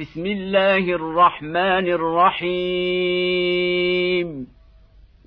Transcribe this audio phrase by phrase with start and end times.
[0.00, 2.46] بسم الله الرحمن الرحيم.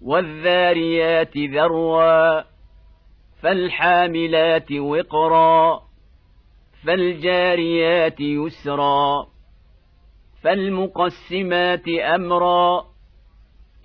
[0.02, 2.42] والذاريات ذروا
[3.42, 5.82] فالحاملات وقرا
[6.86, 9.28] فالجاريات يسرا
[10.44, 12.86] فالمقسمات أمرا.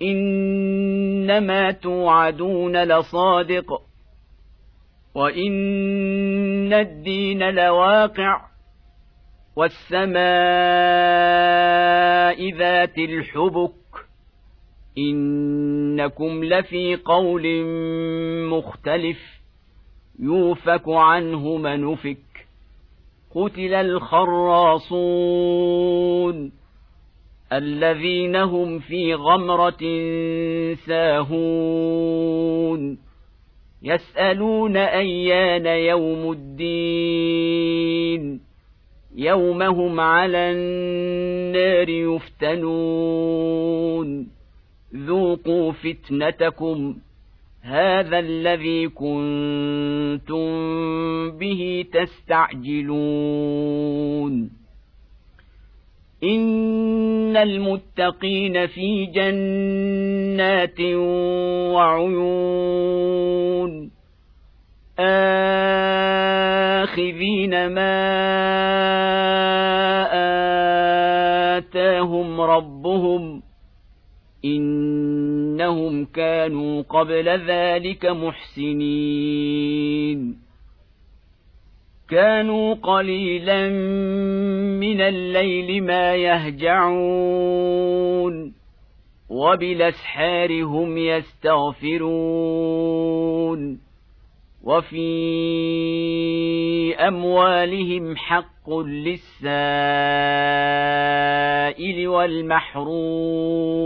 [0.01, 3.81] إنما توعدون لصادق
[5.15, 8.50] وإن الدين لواقع.
[9.55, 10.11] والسماء
[12.57, 13.71] ذات الحبك
[14.97, 17.65] إنكم لفي قول
[18.49, 19.19] مختلف
[20.19, 22.47] يوفك عنه منفك
[23.35, 24.91] قتل الخراصون
[27.53, 29.79] الذين هم في غمرة
[30.87, 32.31] ساهون
[33.83, 37.71] يسألون أيان يوم الدين
[39.15, 42.81] يوم هم على النار يفتنون.
[44.95, 46.95] ذوقوا فتنتكم.
[47.61, 50.51] هذا الذي كنتم
[51.31, 53.01] به تستعجلون.
[56.23, 60.81] إن المتقين في جنات
[61.75, 63.30] وعيون.
[67.21, 67.97] آخذين ما
[71.57, 73.43] آتاهم ربهم
[74.45, 79.17] إنهم كانوا قبل ذلك محسنين.
[82.09, 83.69] كانوا قليلا
[84.79, 87.53] من الليل ما يهجعون.
[89.29, 92.11] وبالأسحار هم يستغفرون.
[94.63, 95.21] وفي
[97.07, 99.47] أموالهم حق للسائل
[102.07, 103.81] والمحروم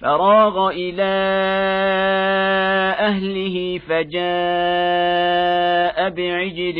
[0.00, 1.02] فراغ إلى
[2.98, 4.20] أهله فجاء
[6.10, 6.78] بعجل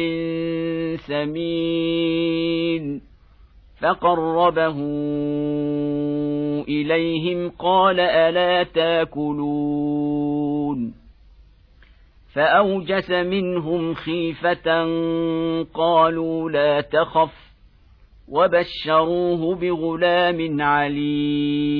[0.99, 2.31] سمين
[3.81, 4.77] فقربه
[6.69, 10.21] إليهم قال ألا تاكلون
[12.35, 14.85] فأوجس منهم خيفة
[15.75, 17.51] قالوا لا تخف
[18.29, 21.80] وبشروه بغلام عليم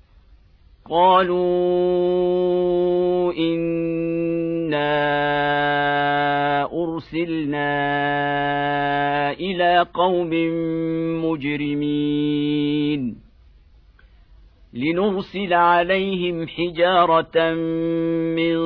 [0.91, 1.41] قالوا
[3.33, 4.91] انا
[6.63, 7.71] ارسلنا
[9.31, 10.29] إلى قوم
[11.25, 13.15] مجرمين
[14.73, 17.53] لنرسل عليهم حجاره
[18.35, 18.57] من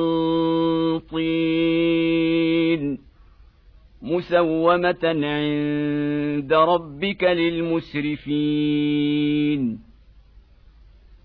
[0.98, 2.98] طين
[4.02, 8.56] مسومه عند ربك للمسرفين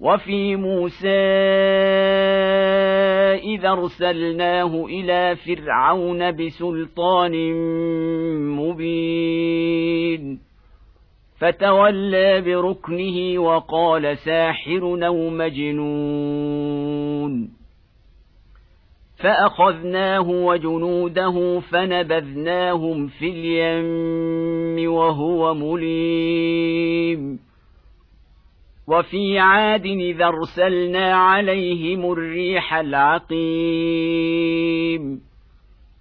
[0.00, 1.08] وفي موسى
[3.54, 7.52] إذا أرسلناه إلى فرعون بسلطان
[8.56, 10.40] مبين.
[11.38, 16.80] فتولى بركنه وقال ساحر أو مجنون.
[19.22, 27.49] فأخذناه وجنوده فنبذناهم في اليم وهو مليم.
[28.90, 33.40] وفي عاد إذا أرسلنا عليهم الريح العقيم.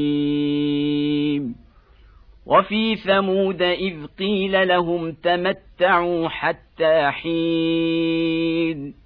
[2.46, 9.05] وفي ثمود إذ قيل لهم تمتعوا حتى حين.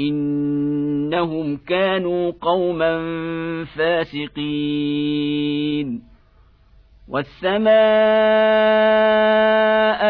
[0.00, 3.04] إنهم كانوا قوما
[3.64, 5.36] فاسقين.
[7.08, 7.66] والسماء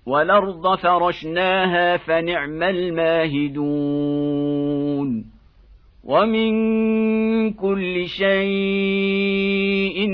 [0.06, 5.37] والأرض فرشناها فنعم الماهدون.
[6.08, 9.40] ومن كل شيء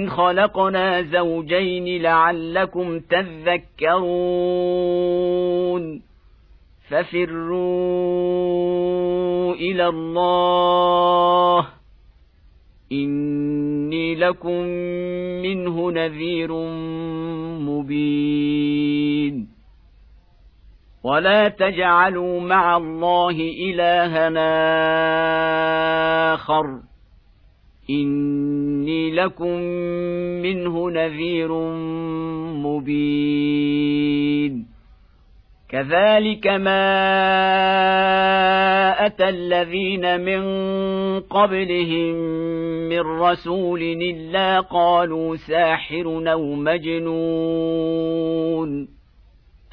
[0.08, 4.24] خلقنا زوجين لعلكم تذكرون
[6.88, 7.94] ففروا
[9.54, 11.66] إلى الله
[12.92, 14.60] اني لكم
[15.42, 16.52] منه نذير
[17.60, 19.53] مبين
[21.04, 23.30] ولا تجعلوا مع الله
[23.70, 24.54] الهنا
[26.34, 26.80] اخر
[27.90, 29.58] اني لكم
[30.42, 31.52] منه نذير
[32.64, 33.94] مبين
[35.68, 36.84] كذلك ما
[39.06, 40.42] اتى الذين من
[41.20, 42.14] قبلهم
[42.88, 47.74] من رسول الا قالوا ساحر أو مجنون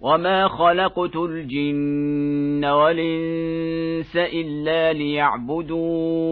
[0.00, 6.26] وما خلقت الجن والانس الا ليعبدون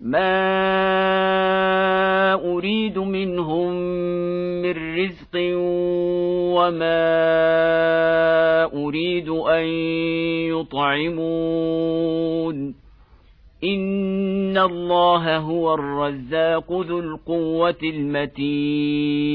[0.00, 0.34] ما
[2.34, 3.72] اريد منهم
[4.62, 5.34] من رزق
[6.56, 7.04] وما
[8.64, 9.64] اريد ان
[11.34, 12.74] يطعمون
[13.64, 19.34] ان الله هو الرزاق ذو القوه المتين